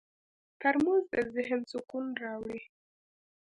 [0.61, 2.59] ترموز د ذهن سکون راوړي.